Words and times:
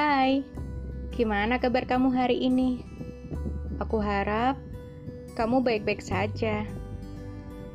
Hai, 0.00 0.40
gimana 1.12 1.60
kabar 1.60 1.84
kamu 1.84 2.08
hari 2.16 2.40
ini? 2.40 2.80
Aku 3.84 4.00
harap 4.00 4.56
kamu 5.36 5.60
baik-baik 5.60 6.00
saja. 6.00 6.64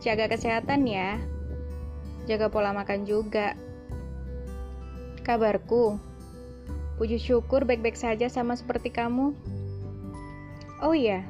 Jaga 0.02 0.26
kesehatan 0.34 0.90
ya, 0.90 1.22
jaga 2.26 2.50
pola 2.50 2.74
makan 2.74 3.06
juga. 3.06 3.54
Kabarku, 5.22 6.02
puji 6.98 7.22
syukur 7.22 7.62
baik-baik 7.62 7.94
saja 7.94 8.26
sama 8.26 8.58
seperti 8.58 8.90
kamu. 8.90 9.30
Oh 10.82 10.98
iya, 10.98 11.30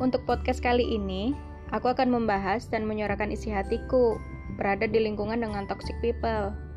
untuk 0.00 0.24
podcast 0.24 0.64
kali 0.64 0.96
ini, 0.96 1.36
aku 1.76 1.92
akan 1.92 2.08
membahas 2.08 2.72
dan 2.72 2.88
menyuarakan 2.88 3.36
isi 3.36 3.52
hatiku 3.52 4.16
berada 4.56 4.88
di 4.88 4.96
lingkungan 4.96 5.44
dengan 5.44 5.68
toxic 5.68 6.00
people. 6.00 6.71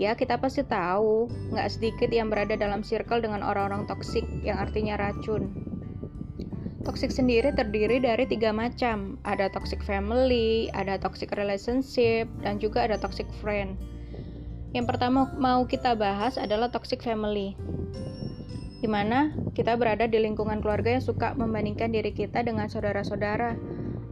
Ya, 0.00 0.16
kita 0.16 0.40
pasti 0.40 0.64
tahu, 0.64 1.28
nggak 1.52 1.68
sedikit 1.76 2.08
yang 2.08 2.32
berada 2.32 2.56
dalam 2.56 2.80
circle 2.80 3.20
dengan 3.20 3.44
orang-orang 3.44 3.84
toksik 3.84 4.24
yang 4.40 4.56
artinya 4.56 4.96
racun. 4.96 5.52
Toxic 6.88 7.12
sendiri 7.12 7.52
terdiri 7.52 8.00
dari 8.00 8.24
tiga 8.24 8.48
macam. 8.48 9.20
Ada 9.28 9.52
toxic 9.52 9.84
family, 9.84 10.72
ada 10.72 10.96
toxic 10.96 11.28
relationship, 11.36 12.24
dan 12.40 12.56
juga 12.56 12.88
ada 12.88 12.96
toxic 12.96 13.28
friend. 13.44 13.76
Yang 14.72 14.88
pertama 14.88 15.28
mau 15.36 15.68
kita 15.68 15.92
bahas 15.92 16.40
adalah 16.40 16.72
toxic 16.72 17.04
family. 17.04 17.52
Di 18.80 18.88
mana 18.88 19.36
kita 19.52 19.76
berada 19.76 20.08
di 20.08 20.16
lingkungan 20.16 20.64
keluarga 20.64 20.96
yang 20.96 21.04
suka 21.04 21.36
membandingkan 21.36 21.92
diri 21.92 22.16
kita 22.16 22.40
dengan 22.40 22.72
saudara-saudara, 22.72 23.52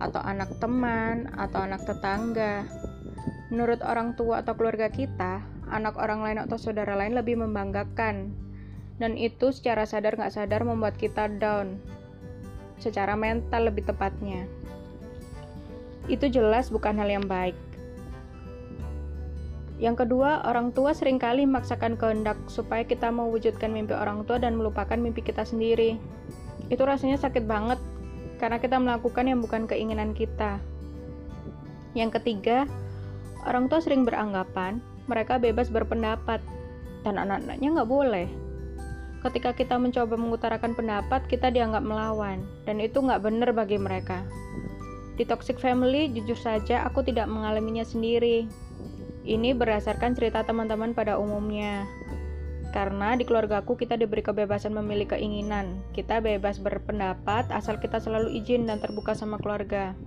atau 0.05 0.20
anak 0.20 0.52
teman, 0.61 1.33
atau 1.33 1.64
anak 1.64 1.80
tetangga. 1.89 2.69
Menurut 3.48 3.80
orang 3.80 4.12
tua 4.20 4.45
atau 4.45 4.52
keluarga 4.52 4.92
kita, 4.92 5.56
anak 5.70 5.96
orang 6.00 6.24
lain 6.24 6.38
atau 6.42 6.56
saudara 6.60 6.96
lain 6.98 7.14
lebih 7.14 7.38
membanggakan. 7.38 8.33
Dan 8.98 9.14
itu 9.14 9.55
secara 9.55 9.86
sadar 9.86 10.19
nggak 10.19 10.34
sadar 10.34 10.66
membuat 10.66 10.98
kita 10.98 11.30
down. 11.38 11.78
Secara 12.83 13.14
mental 13.14 13.70
lebih 13.70 13.86
tepatnya. 13.86 14.44
Itu 16.10 16.27
jelas 16.27 16.72
bukan 16.72 16.98
hal 16.98 17.06
yang 17.06 17.27
baik. 17.28 17.55
Yang 19.78 20.06
kedua, 20.06 20.42
orang 20.42 20.75
tua 20.75 20.91
sering 20.91 21.22
kali 21.22 21.47
memaksakan 21.47 21.94
kehendak 21.94 22.34
supaya 22.50 22.82
kita 22.82 23.14
mewujudkan 23.14 23.70
mimpi 23.70 23.94
orang 23.94 24.27
tua 24.27 24.42
dan 24.42 24.58
melupakan 24.58 24.98
mimpi 24.98 25.22
kita 25.22 25.47
sendiri. 25.47 25.94
Itu 26.66 26.82
rasanya 26.82 27.22
sakit 27.22 27.47
banget 27.47 27.78
karena 28.42 28.58
kita 28.58 28.75
melakukan 28.82 29.30
yang 29.30 29.38
bukan 29.38 29.70
keinginan 29.70 30.19
kita. 30.19 30.58
Yang 31.94 32.19
ketiga, 32.19 32.66
orang 33.47 33.70
tua 33.70 33.78
sering 33.78 34.03
beranggapan 34.03 34.82
mereka 35.09 35.41
bebas 35.41 35.73
berpendapat, 35.73 36.39
dan 37.03 37.17
anak-anaknya 37.17 37.69
nggak 37.81 37.91
boleh. 37.91 38.28
Ketika 39.19 39.50
kita 39.50 39.75
mencoba 39.83 40.15
mengutarakan 40.15 40.78
pendapat, 40.78 41.27
kita 41.27 41.50
dianggap 41.50 41.83
melawan, 41.83 42.47
dan 42.69 42.78
itu 42.78 43.03
nggak 43.03 43.25
benar 43.25 43.50
bagi 43.50 43.75
mereka. 43.75 44.23
Di 45.19 45.27
toxic 45.27 45.59
family, 45.59 46.06
jujur 46.15 46.39
saja 46.39 46.87
aku 46.87 47.03
tidak 47.03 47.27
mengalaminya 47.27 47.83
sendiri. 47.83 48.47
Ini 49.27 49.59
berdasarkan 49.59 50.15
cerita 50.15 50.47
teman-teman 50.47 50.95
pada 50.95 51.19
umumnya. 51.19 51.83
Karena 52.70 53.19
di 53.19 53.27
keluargaku 53.27 53.75
kita 53.75 53.98
diberi 53.98 54.22
kebebasan 54.22 54.70
memilih 54.78 55.11
keinginan. 55.11 55.83
Kita 55.91 56.22
bebas 56.22 56.62
berpendapat 56.62 57.50
asal 57.50 57.83
kita 57.83 57.98
selalu 57.98 58.39
izin 58.39 58.70
dan 58.70 58.78
terbuka 58.78 59.19
sama 59.19 59.43
keluarga. 59.43 59.98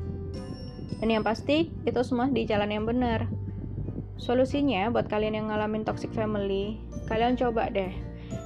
Dan 1.04 1.12
yang 1.12 1.26
pasti, 1.28 1.68
itu 1.84 2.00
semua 2.08 2.32
di 2.32 2.48
jalan 2.48 2.72
yang 2.72 2.88
benar. 2.88 3.28
Solusinya 4.22 4.94
buat 4.94 5.10
kalian 5.10 5.34
yang 5.34 5.48
ngalamin 5.50 5.82
toxic 5.82 6.14
family, 6.14 6.78
kalian 7.10 7.34
coba 7.34 7.74
deh 7.74 7.90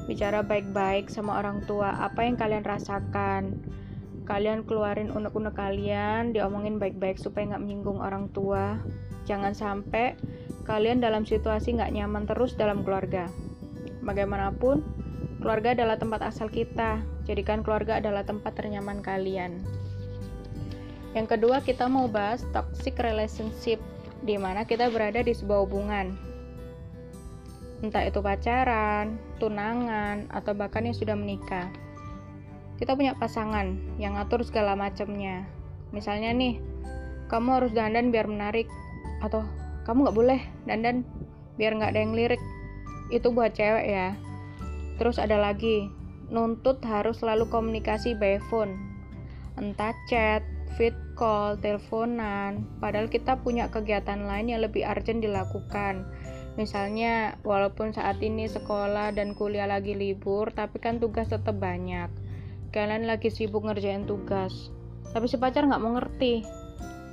bicara 0.07 0.39
baik-baik 0.39 1.11
sama 1.11 1.43
orang 1.43 1.67
tua 1.67 1.99
apa 1.99 2.23
yang 2.23 2.39
kalian 2.39 2.63
rasakan. 2.63 3.59
Kalian 4.23 4.63
keluarin 4.65 5.11
unek-unek 5.11 5.53
kalian, 5.53 6.31
diomongin 6.31 6.79
baik-baik 6.79 7.19
supaya 7.19 7.51
nggak 7.53 7.61
menyinggung 7.61 7.99
orang 7.99 8.31
tua. 8.31 8.79
Jangan 9.27 9.51
sampai 9.51 10.15
kalian 10.63 11.03
dalam 11.03 11.27
situasi 11.27 11.75
nggak 11.75 11.93
nyaman 11.93 12.23
terus 12.25 12.55
dalam 12.55 12.81
keluarga. 12.81 13.29
Bagaimanapun, 14.01 14.81
keluarga 15.43 15.77
adalah 15.77 15.99
tempat 15.99 16.23
asal 16.25 16.49
kita. 16.49 17.03
Jadikan 17.27 17.61
keluarga 17.61 17.99
adalah 18.01 18.23
tempat 18.25 18.57
ternyaman 18.57 19.03
kalian. 19.03 19.61
Yang 21.13 21.37
kedua, 21.37 21.61
kita 21.61 21.85
mau 21.85 22.09
bahas 22.09 22.41
toxic 22.49 22.97
relationship 22.97 23.77
di 24.25 24.41
mana 24.41 24.65
kita 24.65 24.89
berada 24.89 25.21
di 25.21 25.31
sebuah 25.31 25.69
hubungan. 25.69 26.17
Entah 27.85 28.09
itu 28.09 28.17
pacaran, 28.25 29.21
tunangan, 29.37 30.25
atau 30.33 30.57
bahkan 30.57 30.81
yang 30.89 30.97
sudah 30.97 31.13
menikah. 31.13 31.69
Kita 32.81 32.97
punya 32.97 33.13
pasangan 33.13 33.77
yang 34.01 34.17
ngatur 34.17 34.41
segala 34.41 34.73
macamnya. 34.73 35.45
Misalnya 35.93 36.33
nih, 36.33 36.57
kamu 37.29 37.61
harus 37.61 37.71
dandan 37.77 38.09
biar 38.09 38.25
menarik, 38.25 38.65
atau 39.21 39.45
kamu 39.85 40.09
nggak 40.09 40.17
boleh 40.17 40.41
dandan 40.65 41.05
biar 41.61 41.77
nggak 41.77 41.93
ada 41.93 42.01
yang 42.01 42.17
lirik. 42.17 42.41
Itu 43.13 43.29
buat 43.29 43.53
cewek 43.53 43.85
ya. 43.85 44.17
Terus 44.97 45.21
ada 45.21 45.37
lagi, 45.37 45.85
nuntut 46.33 46.81
harus 46.81 47.21
selalu 47.21 47.45
komunikasi 47.53 48.17
by 48.17 48.41
phone. 48.49 48.73
Entah 49.61 49.93
chat, 50.09 50.41
fit 50.75 50.95
call, 51.15 51.55
teleponan, 51.59 52.67
padahal 52.83 53.07
kita 53.07 53.39
punya 53.39 53.71
kegiatan 53.71 54.27
lain 54.27 54.51
yang 54.51 54.61
lebih 54.61 54.83
urgent 54.83 55.23
dilakukan. 55.23 56.03
Misalnya, 56.55 57.35
walaupun 57.43 57.91
saat 57.91 58.19
ini 58.23 58.47
sekolah 58.47 59.15
dan 59.15 59.35
kuliah 59.35 59.67
lagi 59.67 59.95
libur, 59.95 60.51
tapi 60.51 60.79
kan 60.79 60.99
tugas 60.99 61.31
tetap 61.31 61.55
banyak. 61.59 62.07
Kalian 62.71 63.07
lagi 63.07 63.31
sibuk 63.31 63.63
ngerjain 63.63 64.03
tugas, 64.03 64.71
tapi 65.15 65.31
si 65.31 65.39
pacar 65.39 65.63
nggak 65.63 65.79
mau 65.79 65.95
ngerti. 65.95 66.43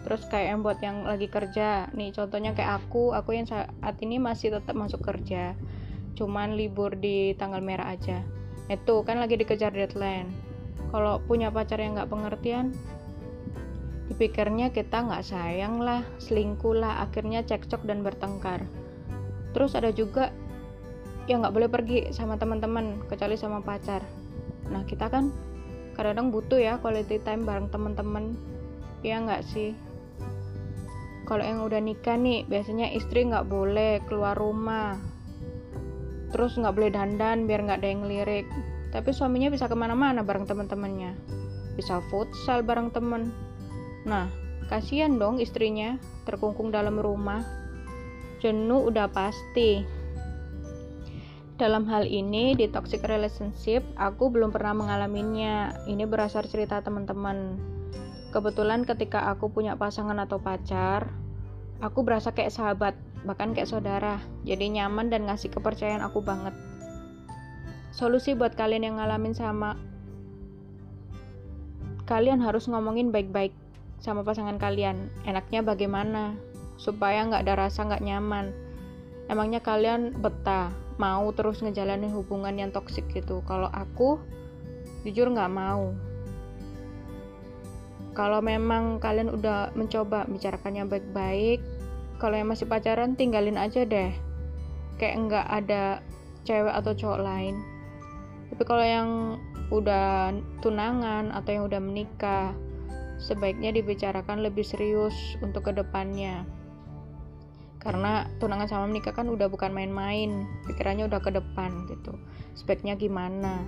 Terus 0.02 0.26
kayak 0.26 0.46
yang 0.50 0.60
buat 0.66 0.78
yang 0.82 1.06
lagi 1.06 1.30
kerja, 1.30 1.86
nih 1.94 2.10
contohnya 2.10 2.50
kayak 2.58 2.82
aku, 2.82 3.14
aku 3.14 3.38
yang 3.38 3.46
saat 3.46 3.94
ini 4.02 4.18
masih 4.18 4.50
tetap 4.50 4.74
masuk 4.74 4.98
kerja, 4.98 5.54
cuman 6.18 6.58
libur 6.58 6.98
di 6.98 7.38
tanggal 7.38 7.62
merah 7.62 7.94
aja. 7.94 8.18
Itu 8.66 9.06
kan 9.06 9.22
lagi 9.22 9.38
dikejar 9.38 9.70
deadline. 9.70 10.26
Kalau 10.90 11.22
punya 11.22 11.54
pacar 11.54 11.78
yang 11.78 11.94
nggak 11.94 12.10
pengertian, 12.10 12.74
Dipikirnya 14.12 14.68
kita 14.76 15.08
nggak 15.08 15.24
sayang 15.24 15.80
lah, 15.80 16.04
selingkuh 16.20 16.76
lah, 16.76 17.00
akhirnya 17.00 17.40
cekcok 17.48 17.88
dan 17.88 18.04
bertengkar. 18.04 18.60
Terus 19.56 19.72
ada 19.72 19.88
juga 19.88 20.28
yang 21.24 21.40
nggak 21.40 21.56
boleh 21.56 21.70
pergi 21.72 22.12
sama 22.12 22.36
teman-teman, 22.36 23.00
kecuali 23.08 23.40
sama 23.40 23.64
pacar. 23.64 24.04
Nah 24.68 24.84
kita 24.84 25.08
kan 25.08 25.32
kadang-kadang 25.96 26.28
butuh 26.28 26.60
ya 26.60 26.76
quality 26.76 27.24
time 27.24 27.48
bareng 27.48 27.72
teman-teman, 27.72 28.36
ya 29.00 29.16
nggak 29.16 29.48
sih? 29.48 29.72
Kalau 31.24 31.40
yang 31.40 31.64
udah 31.64 31.80
nikah 31.80 32.20
nih, 32.20 32.44
biasanya 32.44 32.92
istri 32.92 33.24
nggak 33.24 33.48
boleh 33.48 34.04
keluar 34.12 34.36
rumah, 34.36 35.00
terus 36.36 36.60
nggak 36.60 36.76
boleh 36.76 36.92
dandan 36.92 37.48
biar 37.48 37.64
nggak 37.64 37.80
ada 37.80 37.88
yang 37.88 38.04
lirik. 38.04 38.44
Tapi 38.92 39.08
suaminya 39.08 39.48
bisa 39.48 39.72
ke 39.72 39.76
mana-mana 39.78 40.20
bareng 40.20 40.44
teman-temannya, 40.44 41.16
bisa 41.80 42.04
futsal 42.12 42.60
bareng 42.60 42.92
temen, 42.92 43.32
Nah, 44.02 44.26
kasihan 44.66 45.14
dong 45.14 45.38
istrinya 45.38 45.98
terkungkung 46.26 46.74
dalam 46.74 46.98
rumah. 46.98 47.42
Jenuh 48.42 48.90
udah 48.90 49.06
pasti. 49.10 49.86
Dalam 51.54 51.86
hal 51.86 52.10
ini 52.10 52.58
di 52.58 52.66
toxic 52.66 53.06
relationship, 53.06 53.86
aku 53.94 54.34
belum 54.34 54.50
pernah 54.50 54.74
mengalaminya. 54.74 55.70
Ini 55.86 56.10
berasal 56.10 56.42
cerita 56.50 56.82
teman-teman. 56.82 57.54
Kebetulan 58.34 58.82
ketika 58.82 59.30
aku 59.30 59.46
punya 59.52 59.78
pasangan 59.78 60.18
atau 60.18 60.42
pacar, 60.42 61.06
aku 61.78 62.02
berasa 62.02 62.34
kayak 62.34 62.50
sahabat, 62.50 62.98
bahkan 63.22 63.54
kayak 63.54 63.70
saudara. 63.70 64.18
Jadi 64.42 64.74
nyaman 64.74 65.12
dan 65.12 65.30
ngasih 65.30 65.54
kepercayaan 65.54 66.02
aku 66.02 66.18
banget. 66.18 66.56
Solusi 67.92 68.32
buat 68.34 68.56
kalian 68.56 68.88
yang 68.88 68.96
ngalamin 68.98 69.36
sama 69.36 69.76
kalian 72.08 72.42
harus 72.42 72.66
ngomongin 72.66 73.14
baik-baik 73.14 73.54
sama 74.02 74.26
pasangan 74.26 74.58
kalian. 74.58 75.08
Enaknya 75.22 75.62
bagaimana? 75.62 76.34
Supaya 76.74 77.22
nggak 77.22 77.46
ada 77.46 77.54
rasa 77.54 77.86
nggak 77.86 78.02
nyaman. 78.02 78.50
Emangnya 79.30 79.62
kalian 79.62 80.18
betah? 80.18 80.74
Mau 80.98 81.30
terus 81.32 81.62
ngejalanin 81.62 82.10
hubungan 82.10 82.52
yang 82.58 82.74
toksik 82.74 83.06
gitu? 83.14 83.40
Kalau 83.46 83.70
aku 83.70 84.18
jujur 85.06 85.30
nggak 85.30 85.54
mau. 85.54 85.94
Kalau 88.12 88.44
memang 88.44 89.00
kalian 89.00 89.32
udah 89.32 89.72
mencoba 89.72 90.28
bicarakannya 90.28 90.84
baik-baik 90.84 91.64
kalau 92.20 92.36
yang 92.36 92.52
masih 92.52 92.68
pacaran 92.68 93.16
tinggalin 93.16 93.56
aja 93.56 93.88
deh. 93.88 94.12
Kayak 95.00 95.16
nggak 95.30 95.46
ada 95.48 96.04
cewek 96.44 96.74
atau 96.74 96.92
cowok 96.92 97.20
lain. 97.24 97.56
Tapi 98.52 98.62
kalau 98.68 98.84
yang 98.84 99.08
udah 99.72 100.36
tunangan 100.60 101.32
atau 101.32 101.50
yang 101.56 101.64
udah 101.64 101.80
menikah 101.80 102.52
sebaiknya 103.22 103.70
dibicarakan 103.70 104.42
lebih 104.42 104.66
serius 104.66 105.14
untuk 105.40 105.70
ke 105.70 105.72
depannya. 105.72 106.42
karena 107.82 108.30
tunangan 108.38 108.70
sama 108.70 108.86
menikah 108.86 109.10
kan 109.10 109.26
udah 109.26 109.50
bukan 109.50 109.74
main-main 109.74 110.46
pikirannya 110.70 111.10
udah 111.10 111.18
ke 111.18 111.34
depan 111.34 111.90
gitu. 111.90 112.14
Speknya 112.54 112.94
gimana? 112.94 113.58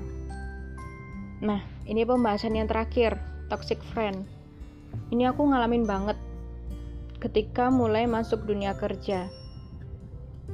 Nah 1.43 1.59
ini 1.91 2.07
pembahasan 2.07 2.55
yang 2.55 2.71
terakhir 2.71 3.19
toxic 3.51 3.83
friend. 3.91 4.23
Ini 5.11 5.35
aku 5.35 5.51
ngalamin 5.51 5.83
banget 5.83 6.15
ketika 7.19 7.75
mulai 7.75 8.07
masuk 8.07 8.47
dunia 8.47 8.79
kerja. 8.79 9.27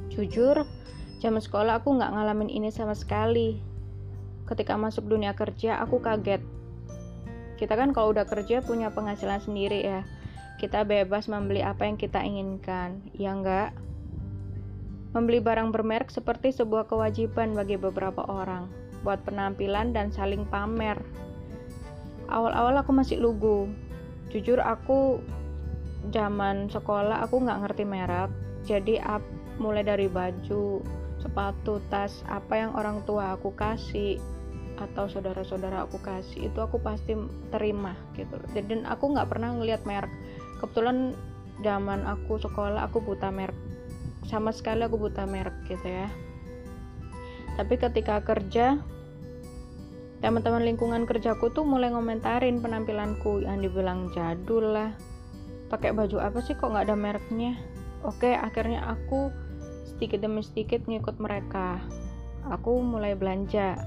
Jujur 0.09 0.65
zaman 1.21 1.39
sekolah 1.39 1.85
aku 1.85 2.01
nggak 2.01 2.17
ngalamin 2.17 2.49
ini 2.49 2.73
sama 2.73 2.97
sekali. 2.97 3.61
Ketika 4.49 4.73
masuk 4.73 5.05
dunia 5.05 5.37
kerja 5.37 5.77
aku 5.85 6.01
kaget 6.01 6.41
kita 7.61 7.77
kan 7.77 7.93
kalau 7.93 8.09
udah 8.09 8.25
kerja 8.25 8.65
punya 8.65 8.89
penghasilan 8.89 9.37
sendiri 9.45 9.85
ya 9.85 10.01
kita 10.61 10.85
bebas 10.85 11.25
membeli 11.25 11.65
apa 11.65 11.89
yang 11.89 11.97
kita 11.97 12.21
inginkan, 12.21 13.01
ya 13.17 13.33
enggak? 13.33 13.73
Membeli 15.17 15.41
barang 15.41 15.73
bermerek 15.73 16.13
seperti 16.13 16.53
sebuah 16.53 16.85
kewajiban 16.85 17.57
bagi 17.57 17.81
beberapa 17.81 18.21
orang, 18.29 18.69
buat 19.01 19.25
penampilan 19.25 19.89
dan 19.97 20.13
saling 20.13 20.45
pamer. 20.53 21.01
Awal-awal 22.29 22.77
aku 22.85 22.93
masih 22.93 23.17
lugu. 23.17 23.73
Jujur 24.29 24.61
aku 24.61 25.17
zaman 26.13 26.69
sekolah 26.69 27.25
aku 27.25 27.41
nggak 27.41 27.65
ngerti 27.65 27.83
merek, 27.89 28.29
jadi 28.61 29.01
up, 29.01 29.25
mulai 29.57 29.81
dari 29.81 30.05
baju, 30.05 30.85
sepatu, 31.17 31.81
tas, 31.89 32.21
apa 32.29 32.53
yang 32.53 32.77
orang 32.77 33.01
tua 33.09 33.33
aku 33.33 33.49
kasih, 33.57 34.21
atau 34.81 35.05
saudara-saudara 35.05 35.85
aku 35.85 36.01
kasih 36.01 36.49
itu 36.49 36.57
aku 36.57 36.81
pasti 36.81 37.13
terima 37.53 37.93
gitu. 38.17 38.41
Dan 38.57 38.89
aku 38.89 39.13
nggak 39.13 39.29
pernah 39.29 39.53
ngelihat 39.53 39.85
merek. 39.85 40.09
Kebetulan 40.57 41.13
zaman 41.61 42.01
aku 42.09 42.41
sekolah 42.41 42.89
aku 42.89 43.05
buta 43.05 43.29
merek. 43.29 43.55
Sama 44.25 44.49
sekali 44.49 44.81
aku 44.81 44.97
buta 44.97 45.29
merek 45.29 45.53
gitu 45.69 45.85
ya. 45.85 46.09
Tapi 47.55 47.77
ketika 47.77 48.25
kerja 48.25 48.81
teman-teman 50.21 50.61
lingkungan 50.65 51.05
kerjaku 51.05 51.53
tuh 51.53 51.65
mulai 51.65 51.93
ngomentarin 51.93 52.61
penampilanku. 52.61 53.45
Yang 53.45 53.69
dibilang 53.69 54.09
jadul 54.17 54.73
lah. 54.73 54.91
Pakai 55.69 55.93
baju 55.93 56.17
apa 56.19 56.41
sih 56.41 56.57
kok 56.57 56.73
nggak 56.73 56.89
ada 56.89 56.97
mereknya? 56.97 57.53
Oke 58.01 58.33
akhirnya 58.33 58.81
aku 58.89 59.29
sedikit 59.85 60.25
demi 60.25 60.41
sedikit 60.41 60.89
ngikut 60.89 61.21
mereka. 61.21 61.77
Aku 62.49 62.81
mulai 62.81 63.13
belanja 63.13 63.77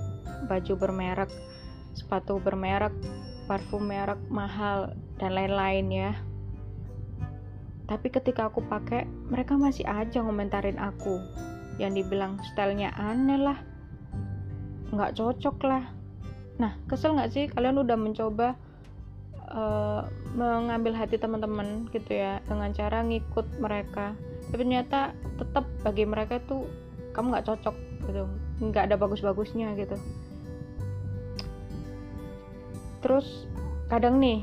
baju 0.46 0.72
bermerek 0.76 1.30
sepatu 1.94 2.42
bermerek 2.42 2.92
parfum 3.46 3.86
merek 3.86 4.18
mahal 4.28 4.92
dan 5.16 5.32
lain-lain 5.32 5.86
ya. 5.88 6.12
Tapi 7.84 8.08
ketika 8.08 8.48
aku 8.48 8.64
pakai 8.64 9.04
mereka 9.28 9.54
masih 9.54 9.86
aja 9.86 10.24
ngomentarin 10.24 10.80
aku. 10.80 11.20
Yang 11.76 12.04
dibilang 12.04 12.40
stylenya 12.52 12.96
aneh 12.96 13.38
lah. 13.38 13.58
Nggak 14.90 15.14
cocok 15.20 15.56
lah. 15.68 15.84
Nah 16.56 16.74
kesel 16.88 17.14
nggak 17.14 17.30
sih? 17.30 17.44
Kalian 17.52 17.76
udah 17.84 17.96
mencoba 17.98 18.56
uh, 19.52 20.08
mengambil 20.32 20.96
hati 20.96 21.20
teman-teman 21.20 21.86
gitu 21.92 22.16
ya 22.16 22.40
dengan 22.48 22.72
cara 22.72 23.04
ngikut 23.04 23.60
mereka. 23.60 24.16
Tapi 24.48 24.64
ternyata 24.64 25.12
tetap 25.36 25.68
bagi 25.84 26.08
mereka 26.08 26.40
tuh 26.48 26.64
kamu 27.12 27.36
nggak 27.36 27.46
cocok 27.52 27.76
gitu. 28.08 28.24
Nggak 28.64 28.88
ada 28.88 28.96
bagus-bagusnya 28.96 29.76
gitu 29.76 30.00
terus 33.04 33.44
kadang 33.92 34.16
nih 34.16 34.40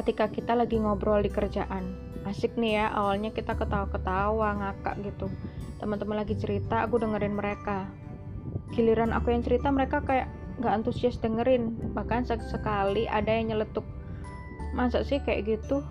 ketika 0.00 0.32
kita 0.32 0.56
lagi 0.56 0.80
ngobrol 0.80 1.20
di 1.20 1.28
kerjaan 1.28 1.92
asik 2.24 2.56
nih 2.56 2.80
ya 2.80 2.86
awalnya 2.96 3.36
kita 3.36 3.52
ketawa-ketawa 3.52 4.56
ngakak 4.56 4.96
gitu. 5.04 5.28
Teman-teman 5.76 6.24
lagi 6.24 6.32
cerita 6.40 6.88
aku 6.88 6.96
dengerin 6.96 7.36
mereka. 7.36 7.84
Giliran 8.72 9.12
aku 9.12 9.36
yang 9.36 9.44
cerita 9.44 9.68
mereka 9.68 10.00
kayak 10.00 10.32
nggak 10.56 10.72
antusias 10.72 11.20
dengerin. 11.20 11.76
Bahkan 11.92 12.24
sekali 12.24 13.04
ada 13.04 13.28
yang 13.28 13.52
nyeletuk 13.52 13.84
masa 14.72 15.04
sih 15.04 15.20
kayak 15.20 15.44
gitu? 15.44 15.84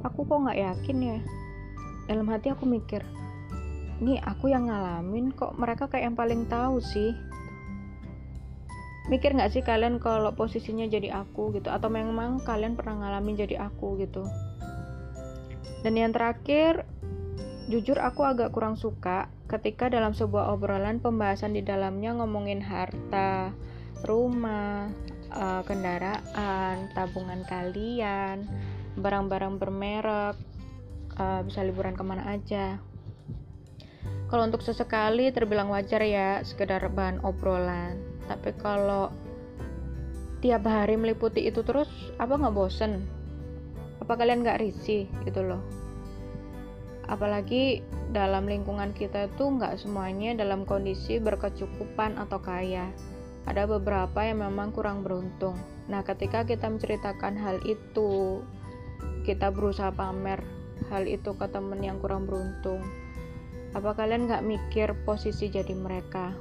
Aku 0.00 0.24
kok 0.24 0.48
nggak 0.48 0.58
yakin 0.64 0.98
ya? 1.04 1.18
Dalam 2.08 2.24
hati 2.32 2.56
aku 2.56 2.64
mikir 2.64 3.04
ini 4.00 4.16
aku 4.24 4.48
yang 4.48 4.72
ngalamin 4.72 5.28
kok 5.36 5.52
mereka 5.60 5.84
kayak 5.84 6.08
yang 6.08 6.16
paling 6.16 6.48
tahu 6.48 6.80
sih 6.80 7.12
mikir 9.10 9.34
nggak 9.34 9.50
sih 9.50 9.62
kalian 9.66 9.98
kalau 9.98 10.30
posisinya 10.32 10.86
jadi 10.86 11.26
aku 11.26 11.50
gitu 11.58 11.68
atau 11.68 11.90
memang 11.90 12.38
kalian 12.46 12.78
pernah 12.78 13.02
ngalamin 13.02 13.34
jadi 13.34 13.66
aku 13.66 13.98
gitu 13.98 14.22
dan 15.80 15.96
yang 15.96 16.12
terakhir, 16.12 16.84
jujur 17.72 17.96
aku 17.96 18.28
agak 18.28 18.52
kurang 18.52 18.76
suka 18.76 19.32
ketika 19.48 19.88
dalam 19.88 20.12
sebuah 20.12 20.52
obrolan 20.52 21.00
pembahasan 21.00 21.56
di 21.56 21.64
dalamnya 21.64 22.12
ngomongin 22.20 22.60
harta, 22.60 23.50
rumah, 24.04 24.92
uh, 25.32 25.64
kendaraan, 25.64 26.92
tabungan 26.92 27.40
kalian, 27.48 28.44
barang-barang 29.00 29.56
bermerek, 29.56 30.36
uh, 31.16 31.40
bisa 31.48 31.64
liburan 31.64 31.96
ke 31.96 32.04
mana 32.04 32.28
aja. 32.28 32.76
Kalau 34.28 34.46
untuk 34.46 34.62
sesekali 34.62 35.32
terbilang 35.32 35.72
wajar 35.72 36.04
ya, 36.04 36.44
sekedar 36.44 36.86
bahan 36.92 37.24
obrolan. 37.24 38.09
Tapi 38.30 38.54
kalau 38.62 39.10
tiap 40.38 40.62
hari 40.70 40.94
meliputi 40.94 41.50
itu 41.50 41.66
terus, 41.66 41.90
apa 42.22 42.38
nggak 42.38 42.54
bosen? 42.54 43.02
apa 44.00 44.26
kalian 44.26 44.42
nggak 44.42 44.58
risih 44.58 45.06
gitu 45.22 45.44
loh? 45.44 45.62
Apalagi 47.06 47.78
dalam 48.10 48.46
lingkungan 48.46 48.90
kita 48.90 49.30
tuh 49.38 49.54
nggak 49.54 49.78
semuanya 49.78 50.34
dalam 50.34 50.66
kondisi 50.66 51.18
berkecukupan 51.22 52.18
atau 52.18 52.42
kaya. 52.42 52.90
Ada 53.46 53.70
beberapa 53.70 54.24
yang 54.26 54.42
memang 54.42 54.74
kurang 54.74 55.06
beruntung. 55.06 55.54
Nah 55.86 56.02
ketika 56.02 56.42
kita 56.42 56.66
menceritakan 56.66 57.38
hal 57.38 57.62
itu 57.66 58.42
kita 59.22 59.52
berusaha 59.52 59.92
pamer 59.92 60.42
hal 60.88 61.04
itu 61.04 61.36
ke 61.36 61.46
temen 61.52 61.84
yang 61.84 62.00
kurang 62.00 62.24
beruntung 62.24 62.80
apa 63.70 63.94
kalian 63.94 64.26
nggak 64.26 64.42
mikir 64.42 64.88
posisi 65.06 65.46
jadi 65.46 65.70
mereka 65.78 66.34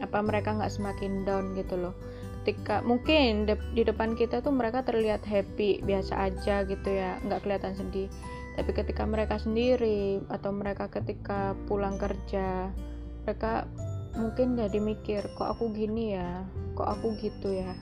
apa 0.00 0.18
mereka 0.22 0.54
nggak 0.54 0.72
semakin 0.72 1.22
down 1.22 1.54
gitu 1.58 1.78
loh. 1.78 1.94
Ketika 2.44 2.84
mungkin 2.84 3.48
de 3.48 3.56
di 3.72 3.82
depan 3.86 4.12
kita 4.18 4.44
tuh 4.44 4.52
mereka 4.52 4.84
terlihat 4.84 5.24
happy 5.24 5.80
biasa 5.80 6.32
aja 6.32 6.64
gitu 6.68 6.88
ya 6.88 7.18
nggak 7.24 7.44
kelihatan 7.46 7.72
sedih. 7.76 8.08
Tapi 8.54 8.70
ketika 8.70 9.02
mereka 9.02 9.40
sendiri 9.40 10.22
atau 10.30 10.54
mereka 10.54 10.86
ketika 10.86 11.58
pulang 11.66 11.98
kerja 11.98 12.70
mereka 13.24 13.64
mungkin 14.14 14.54
jadi 14.54 14.78
mikir 14.78 15.22
kok 15.34 15.58
aku 15.58 15.72
gini 15.72 16.14
ya? 16.14 16.44
Kok 16.76 16.88
aku 17.00 17.16
gitu 17.18 17.50
ya? 17.50 17.72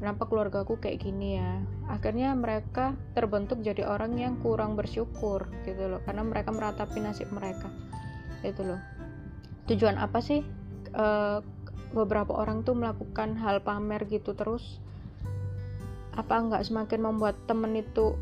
Kenapa 0.00 0.24
keluarga 0.26 0.64
aku 0.64 0.80
kayak 0.80 1.04
gini 1.04 1.36
ya? 1.36 1.60
Akhirnya 1.86 2.32
mereka 2.32 2.96
terbentuk 3.12 3.60
jadi 3.60 3.84
orang 3.84 4.16
yang 4.16 4.40
kurang 4.40 4.74
bersyukur 4.74 5.46
gitu 5.64 5.92
loh 5.92 6.00
karena 6.08 6.24
mereka 6.24 6.50
meratapi 6.50 6.98
nasib 7.04 7.28
mereka. 7.30 7.68
Itu 8.40 8.64
loh. 8.64 8.80
Tujuan 9.68 10.00
apa 10.00 10.18
sih 10.18 10.42
uh, 10.94 11.44
beberapa 11.90 12.30
orang 12.34 12.62
tuh 12.62 12.78
melakukan 12.78 13.34
hal 13.38 13.62
pamer 13.66 14.06
gitu 14.06 14.34
terus 14.38 14.78
apa 16.14 16.38
nggak 16.38 16.66
semakin 16.66 17.00
membuat 17.02 17.38
temen 17.46 17.74
itu 17.78 18.14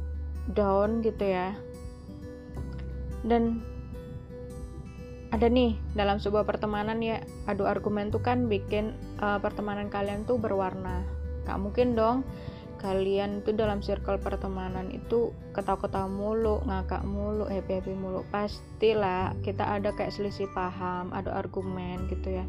down 0.53 1.05
gitu 1.05 1.25
ya. 1.25 1.57
Dan 3.25 3.61
ada 5.29 5.45
nih 5.45 5.77
dalam 5.93 6.17
sebuah 6.17 6.49
pertemanan 6.49 7.05
ya 7.05 7.21
adu 7.45 7.69
argumen 7.69 8.09
tuh 8.09 8.25
kan 8.25 8.49
bikin 8.49 8.97
uh, 9.21 9.37
pertemanan 9.37 9.93
kalian 9.93 10.25
tuh 10.25 10.41
berwarna. 10.41 11.05
Gak 11.45 11.61
mungkin 11.61 11.97
dong 11.97 12.25
kalian 12.79 13.43
tuh 13.43 13.55
dalam 13.55 13.83
circle 13.83 14.23
pertemanan 14.23 14.89
itu 14.95 15.35
ketawa-ketawa 15.53 16.07
mulu, 16.07 16.63
ngakak 16.65 17.03
mulu, 17.03 17.45
happy-happy 17.51 17.93
mulu. 17.93 18.23
Pastilah 18.31 19.35
kita 19.43 19.67
ada 19.67 19.91
kayak 19.93 20.15
selisih 20.15 20.47
paham, 20.55 21.11
ada 21.11 21.35
argumen 21.35 22.07
gitu 22.09 22.39
ya. 22.39 22.47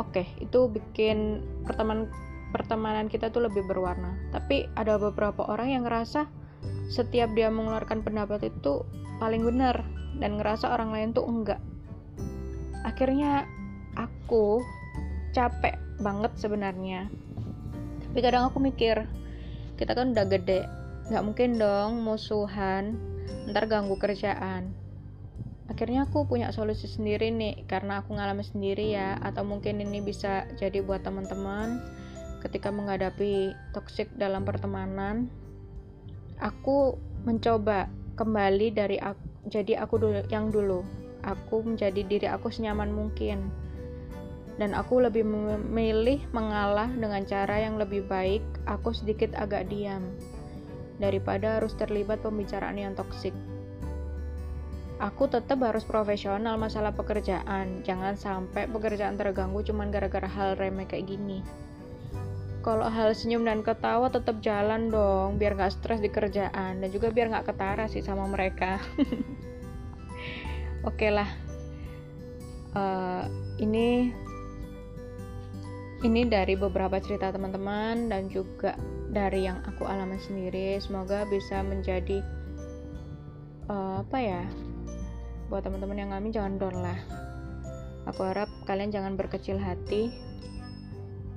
Oke 0.00 0.24
itu 0.40 0.72
bikin 0.72 1.44
pertemanan 1.68 2.08
pertemanan 2.52 3.08
kita 3.08 3.28
tuh 3.28 3.44
lebih 3.48 3.64
berwarna. 3.68 4.16
Tapi 4.32 4.68
ada 4.76 4.96
beberapa 4.96 5.44
orang 5.48 5.68
yang 5.72 5.82
ngerasa 5.84 6.28
setiap 6.88 7.32
dia 7.36 7.48
mengeluarkan 7.48 8.04
pendapat 8.04 8.48
itu 8.48 8.84
paling 9.20 9.44
benar 9.44 9.84
dan 10.20 10.36
ngerasa 10.40 10.68
orang 10.68 10.92
lain 10.92 11.08
tuh 11.16 11.24
enggak. 11.24 11.60
Akhirnya 12.84 13.48
aku 13.96 14.60
capek 15.32 15.76
banget 16.04 16.32
sebenarnya 16.36 17.08
tapi 18.12 18.20
kadang 18.20 18.52
aku 18.52 18.60
mikir 18.60 19.08
kita 19.80 19.96
kan 19.96 20.12
udah 20.12 20.28
gede 20.28 20.68
nggak 21.08 21.24
mungkin 21.24 21.56
dong 21.56 22.04
musuhan 22.04 23.00
ntar 23.48 23.66
ganggu 23.66 23.96
kerjaan. 23.96 24.70
Akhirnya 25.72 26.04
aku 26.04 26.28
punya 26.28 26.52
solusi 26.52 26.84
sendiri 26.84 27.32
nih 27.32 27.64
karena 27.64 28.04
aku 28.04 28.12
ngalami 28.12 28.44
sendiri 28.44 28.92
ya. 28.92 29.16
Atau 29.24 29.48
mungkin 29.48 29.80
ini 29.80 30.04
bisa 30.04 30.44
jadi 30.60 30.84
buat 30.84 31.02
teman-teman 31.02 31.80
ketika 32.44 32.68
menghadapi 32.68 33.56
toxic 33.72 34.12
dalam 34.18 34.44
pertemanan 34.44 35.30
aku 36.42 36.98
mencoba 37.24 37.86
kembali 38.18 38.74
dari 38.74 39.00
jadi 39.48 39.80
aku 39.80 39.94
dulu 39.96 40.20
yang 40.28 40.52
dulu. 40.52 40.84
Aku 41.24 41.64
menjadi 41.64 42.02
diri 42.04 42.26
aku 42.28 42.50
senyaman 42.50 42.92
mungkin 42.92 43.48
dan 44.60 44.76
aku 44.76 45.00
lebih 45.00 45.24
memilih 45.24 46.20
mengalah 46.36 46.90
dengan 46.92 47.24
cara 47.24 47.62
yang 47.62 47.80
lebih 47.80 48.04
baik. 48.04 48.44
Aku 48.68 48.92
sedikit 48.92 49.32
agak 49.36 49.72
diam 49.72 50.12
daripada 51.00 51.58
harus 51.58 51.72
terlibat 51.74 52.20
pembicaraan 52.20 52.76
yang 52.76 52.92
toksik. 52.92 53.32
Aku 55.02 55.26
tetap 55.26 55.58
harus 55.66 55.82
profesional 55.82 56.54
masalah 56.60 56.94
pekerjaan. 56.94 57.82
Jangan 57.82 58.14
sampai 58.14 58.70
pekerjaan 58.70 59.18
terganggu 59.18 59.66
cuman 59.66 59.90
gara-gara 59.90 60.30
hal 60.30 60.54
remeh 60.54 60.86
kayak 60.86 61.10
gini. 61.10 61.42
Kalau 62.62 62.86
hal 62.86 63.10
senyum 63.10 63.42
dan 63.42 63.66
ketawa 63.66 64.06
tetap 64.14 64.38
jalan 64.38 64.86
dong 64.86 65.42
biar 65.42 65.58
nggak 65.58 65.74
stres 65.74 65.98
di 65.98 66.06
kerjaan 66.06 66.78
dan 66.78 66.88
juga 66.94 67.10
biar 67.10 67.34
nggak 67.34 67.50
ketara 67.50 67.90
sih 67.90 68.06
sama 68.06 68.30
mereka. 68.30 68.78
Oke 70.86 71.10
okay 71.10 71.10
lah. 71.10 71.26
Uh, 72.78 73.26
ini 73.58 74.14
ini 76.02 76.26
dari 76.26 76.58
beberapa 76.58 76.98
cerita 76.98 77.30
teman-teman 77.30 78.10
dan 78.10 78.26
juga 78.26 78.74
dari 79.14 79.46
yang 79.46 79.62
aku 79.62 79.86
alami 79.86 80.18
sendiri. 80.18 80.74
Semoga 80.82 81.22
bisa 81.30 81.62
menjadi 81.62 82.18
uh, 83.70 84.02
apa 84.02 84.18
ya 84.18 84.42
buat 85.46 85.62
teman-teman 85.62 86.02
yang 86.02 86.08
ngalamin 86.10 86.34
jangan 86.34 86.54
down 86.58 86.76
lah. 86.82 86.98
Aku 88.10 88.26
harap 88.26 88.50
kalian 88.66 88.90
jangan 88.90 89.14
berkecil 89.14 89.62
hati 89.62 90.10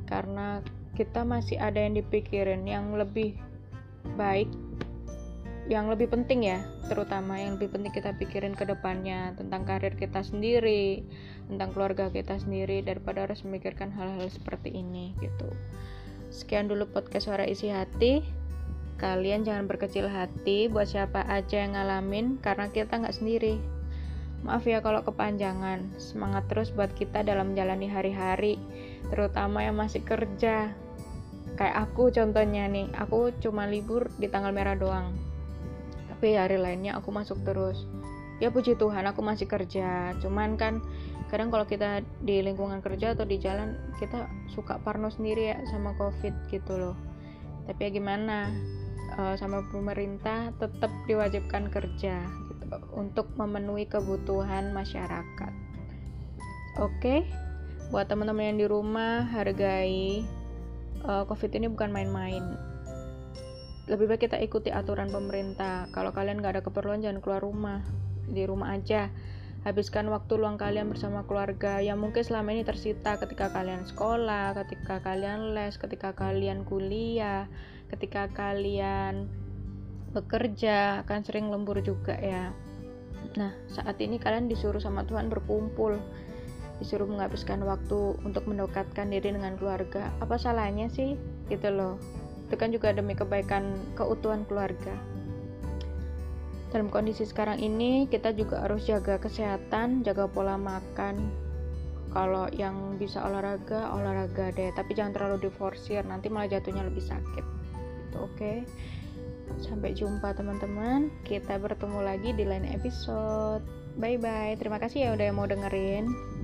karena 0.09 0.65
kita 0.97 1.21
masih 1.21 1.61
ada 1.61 1.77
yang 1.77 1.93
dipikirin 1.93 2.65
yang 2.65 2.97
lebih 2.97 3.37
baik 4.17 4.49
yang 5.65 5.89
lebih 5.89 6.13
penting 6.13 6.45
ya 6.45 6.61
terutama 6.85 7.41
yang 7.41 7.57
lebih 7.57 7.73
penting 7.73 7.89
kita 7.89 8.13
pikirin 8.13 8.53
ke 8.53 8.69
depannya 8.69 9.33
tentang 9.33 9.65
karir 9.65 9.97
kita 9.97 10.21
sendiri 10.21 11.01
tentang 11.49 11.73
keluarga 11.73 12.13
kita 12.13 12.37
sendiri 12.37 12.85
daripada 12.85 13.25
harus 13.25 13.41
memikirkan 13.41 13.89
hal-hal 13.93 14.29
seperti 14.29 14.73
ini 14.73 15.17
gitu. 15.21 15.49
Sekian 16.29 16.69
dulu 16.69 16.89
podcast 16.89 17.29
suara 17.29 17.45
isi 17.45 17.69
hati. 17.69 18.25
Kalian 18.95 19.43
jangan 19.43 19.67
berkecil 19.67 20.07
hati 20.07 20.71
buat 20.71 20.87
siapa 20.87 21.27
aja 21.27 21.67
yang 21.67 21.75
ngalamin 21.75 22.39
karena 22.39 22.71
kita 22.71 22.95
nggak 22.95 23.17
sendiri. 23.17 23.59
Maaf 24.45 24.63
ya 24.69 24.79
kalau 24.79 25.03
kepanjangan. 25.03 25.97
Semangat 25.99 26.47
terus 26.47 26.71
buat 26.71 26.93
kita 26.93 27.25
dalam 27.25 27.53
menjalani 27.53 27.89
hari-hari 27.89 28.55
terutama 29.09 29.65
yang 29.65 29.75
masih 29.75 30.05
kerja. 30.05 30.71
Kayak 31.55 31.75
aku 31.89 32.11
contohnya 32.11 32.69
nih 32.69 32.87
aku 32.95 33.33
cuma 33.41 33.67
libur 33.67 34.11
di 34.19 34.27
tanggal 34.27 34.51
merah 34.51 34.75
doang 34.75 35.24
tapi 36.15 36.39
hari 36.39 36.55
lainnya 36.55 36.95
aku 36.95 37.11
masuk 37.11 37.43
terus. 37.43 37.83
Ya 38.39 38.47
puji 38.47 38.79
Tuhan 38.79 39.03
aku 39.03 39.19
masih 39.19 39.51
kerja. 39.51 40.15
Cuman 40.23 40.55
kan 40.55 40.79
kadang 41.27 41.51
kalau 41.51 41.67
kita 41.67 42.07
di 42.23 42.39
lingkungan 42.39 42.79
kerja 42.79 43.11
atau 43.11 43.27
di 43.27 43.35
jalan 43.35 43.75
kita 43.99 44.31
suka 44.55 44.79
parno 44.79 45.11
sendiri 45.11 45.51
ya 45.51 45.59
sama 45.67 45.91
covid 45.99 46.31
gitu 46.47 46.79
loh. 46.79 46.95
Tapi 47.67 47.91
ya 47.91 47.99
gimana 47.99 48.47
uh, 49.19 49.35
sama 49.35 49.67
pemerintah 49.75 50.55
tetap 50.55 50.89
diwajibkan 51.03 51.67
kerja 51.67 52.23
gitu 52.47 52.63
untuk 52.95 53.27
memenuhi 53.35 53.83
kebutuhan 53.83 54.71
masyarakat. 54.71 55.51
Oke 56.79 57.27
buat 57.91 58.07
teman-teman 58.07 58.55
yang 58.55 58.59
di 58.63 58.67
rumah 58.71 59.27
hargai 59.35 60.23
uh, 61.03 61.27
COVID 61.27 61.51
ini 61.59 61.67
bukan 61.67 61.91
main-main. 61.91 62.74
Lebih 63.85 64.09
baik 64.09 64.25
kita 64.25 64.41
ikuti 64.41 64.73
aturan 64.73 65.13
pemerintah. 65.13 65.85
Kalau 65.93 66.09
kalian 66.09 66.41
nggak 66.41 66.57
ada 66.57 66.63
keperluan 66.65 67.05
jangan 67.05 67.21
keluar 67.21 67.45
rumah, 67.45 67.85
di 68.25 68.41
rumah 68.41 68.73
aja. 68.73 69.13
Habiskan 69.61 70.09
waktu 70.09 70.41
luang 70.41 70.57
kalian 70.57 70.89
bersama 70.89 71.25
keluarga 71.25 71.81
yang 71.81 72.01
mungkin 72.01 72.21
selama 72.21 72.53
ini 72.53 72.65
tersita 72.65 73.17
ketika 73.21 73.53
kalian 73.53 73.85
sekolah, 73.85 74.57
ketika 74.65 75.01
kalian 75.01 75.53
les, 75.53 75.77
ketika 75.77 76.13
kalian 76.17 76.65
kuliah, 76.65 77.45
ketika 77.93 78.29
kalian 78.29 79.29
bekerja 80.17 81.05
akan 81.05 81.21
sering 81.21 81.49
lembur 81.53 81.77
juga 81.81 82.17
ya. 82.17 82.53
Nah, 83.37 83.53
saat 83.69 84.01
ini 84.01 84.17
kalian 84.17 84.49
disuruh 84.49 84.81
sama 84.81 85.05
Tuhan 85.05 85.29
berkumpul 85.29 85.97
disuruh 86.75 87.07
menghabiskan 87.07 87.63
waktu 87.63 88.19
untuk 88.27 88.51
mendekatkan 88.51 89.07
diri 89.07 89.31
dengan 89.31 89.55
keluarga 89.55 90.11
apa 90.19 90.35
salahnya 90.35 90.91
sih 90.91 91.15
gitu 91.47 91.71
loh 91.71 91.95
itu 92.45 92.55
kan 92.55 92.69
juga 92.69 92.93
demi 92.93 93.17
kebaikan 93.17 93.77
keutuhan 93.97 94.45
keluarga. 94.45 94.93
Dalam 96.69 96.91
kondisi 96.91 97.23
sekarang 97.23 97.57
ini 97.61 98.05
kita 98.05 98.35
juga 98.35 98.67
harus 98.67 98.85
jaga 98.85 99.17
kesehatan 99.17 100.05
jaga 100.05 100.29
pola 100.29 100.59
makan. 100.59 101.31
Kalau 102.15 102.47
yang 102.55 102.95
bisa 102.95 103.19
olahraga 103.27 103.91
olahraga 103.91 104.53
deh. 104.55 104.71
Tapi 104.71 104.95
jangan 104.95 105.11
terlalu 105.11 105.51
diforsir 105.51 106.03
nanti 106.07 106.31
malah 106.31 106.47
jatuhnya 106.47 106.87
lebih 106.87 107.03
sakit. 107.03 107.45
Gitu 108.07 108.17
oke? 108.17 108.35
Okay? 108.37 108.57
sampai 109.61 109.95
jumpa 109.95 110.35
teman-teman. 110.35 111.07
Kita 111.23 111.55
bertemu 111.61 111.99
lagi 112.01 112.33
di 112.35 112.43
lain 112.43 112.67
episode. 112.67 113.63
Bye 113.95 114.19
bye 114.19 114.59
terima 114.59 114.75
kasih 114.75 115.07
ya 115.07 115.09
udah 115.15 115.31
mau 115.31 115.47
dengerin 115.47 116.34